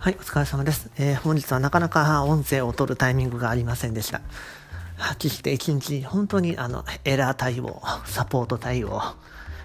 [0.00, 0.92] はい、お疲れ様です。
[0.96, 4.20] えー、本日はなかなか音声を取るタイミングがありませんでした。
[4.96, 9.02] はっきりして一日、本当にあの、エラー対応、サポート対応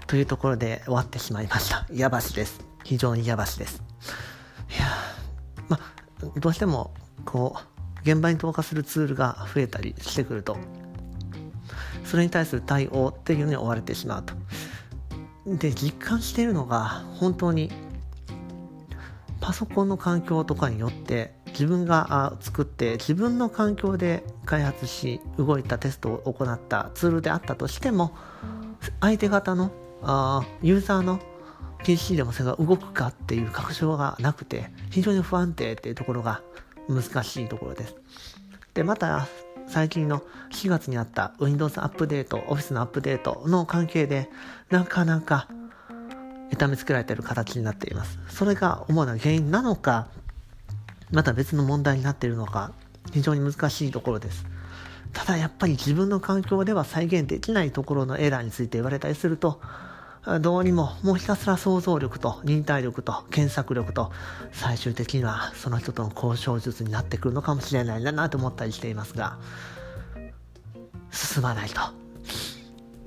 [0.07, 1.86] というところで終わってしまいました。
[1.93, 2.65] やばしです。
[2.83, 3.83] 非常にやばしです。
[4.75, 4.88] いや
[5.69, 5.79] ま、
[6.39, 6.95] どうしても、
[7.25, 10.57] こう、現場に投下するツールが増えたりしてくると、
[12.05, 14.34] それに対する対応っていうのに追われてしまうと。
[15.45, 17.71] で、実感しているのが、本当に
[19.43, 28.15] パソコンの環境とかによって自分が作って自分の環境で開発し動いたテストを行ったツールであったとしても
[29.01, 31.20] 相手方のあユーザーの
[31.84, 36.42] PC でもそれが動くかっていう確証がなくて非常に不安定っていうところが
[36.88, 37.95] 難しいところです。
[38.73, 39.28] で、また
[39.67, 44.30] 最近の4月にあった Windows アップデート、Office のアップデートの関係で
[44.70, 45.48] なかなか
[46.53, 48.20] 痛めつけられている形になっています。
[48.30, 50.08] それが主な原因なのか、
[51.12, 52.72] また別の問題になっているのか、
[53.12, 54.45] 非常に難しいところです。
[55.12, 59.62] ただやっぱり自分の環境では再現できないところのエラーについて言われたりすると、
[60.42, 64.12] どうにももうひたすら想像力と忍耐力と検索力と
[64.54, 69.38] 最終的にはその人との交渉術になってくるのかもしれないなと思ったりしていますが
[71.12, 71.82] 進まないと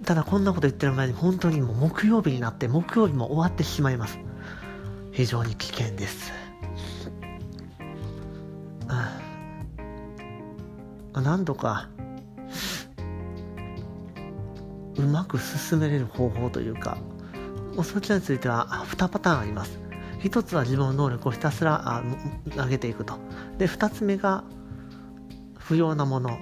[0.06, 4.20] ただこんなこと言ってる前に本当にもう木曜日になって木曜日も終わってしまいます。
[5.10, 6.32] 非常に危険です。
[8.88, 9.18] あ
[11.12, 11.88] 何度か
[14.96, 16.98] うまく進めれる方法というか
[17.82, 19.80] そちらについては2パターンあります。
[20.20, 22.02] 1つは自分の能力をひたすら
[22.54, 23.18] 上げていくと。
[23.58, 24.44] で2つ目が
[25.58, 26.38] 不要なもの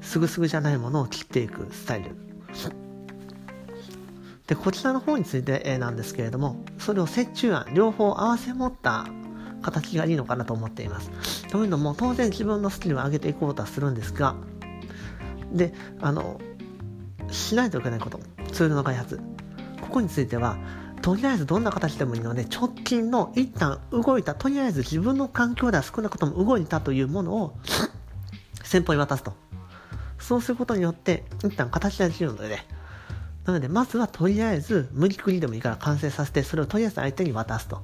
[0.00, 2.29] すぐすぐじゃないものを切っていくスタイル。
[4.46, 9.06] でこちらの方についてなんですけれどもそれを折衷案両方合わせ持った
[9.62, 11.46] 形がいいのかなと思っています。
[11.48, 14.34] というのも当然自分のスキルを上げていこうとはするんですが
[15.52, 16.40] であの
[17.30, 18.18] しないといけないこと
[18.52, 19.20] ツールの開発。
[19.80, 20.56] ここについては
[21.02, 27.56] とりあえずどんな形でもいいので直近の一旦動いたとりあえず自分の環境では少なくとも動いたというものを
[28.62, 29.32] 先方に渡すと。
[30.20, 32.66] そうすることによって一旦形ができるので、ね、
[33.44, 37.82] なので、まずはとりあえず無理くりでもいいから完成させて、それをとりあえず相手に渡すと。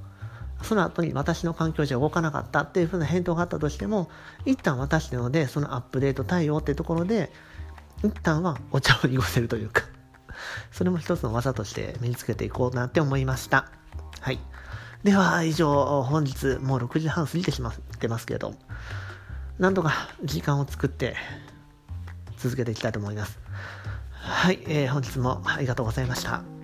[0.63, 4.09] その後に私の環境じゃ動かなかったっていうふうな返答があったとしても、
[4.45, 7.33] 一旦渡してので、そのアップデート対応っていうところで、
[8.05, 9.83] 一旦はお茶を濁せるというか、
[10.71, 13.71] それも一つの技として身につけていこうなって思いました。
[14.21, 14.39] はい。
[15.03, 18.55] では、以上、本日もう6時半過ぎてしまってますけど、
[19.59, 19.93] なんとか
[20.23, 21.17] 時間を作って
[22.37, 23.39] 続けていきたいと思います。
[24.11, 26.56] はい、えー、本日もありがとうございました。